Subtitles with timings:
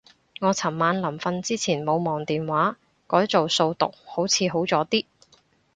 [0.39, 5.05] 我尋晚臨瞓之前冇望電話，改做數獨好似好咗啲